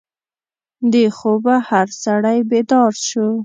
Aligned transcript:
د 0.93 0.93
خوبه 1.17 1.55
هر 1.69 1.87
سړی 2.03 2.37
بیدار 2.49 2.91
شو. 3.07 3.27